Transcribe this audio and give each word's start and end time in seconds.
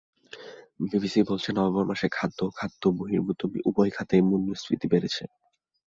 BBS 0.81 1.15
বলছে, 1.29 1.49
November 1.51 1.85
মাসে 1.91 2.07
খাদ্য 2.11 2.39
ও 2.43 2.55
খাদ্যবহির্ভূত 2.57 3.39
উভয় 3.69 3.91
খাতেই 3.95 4.21
মূল্যস্ফীতি 4.29 4.85
বেড়েছে। 4.93 5.23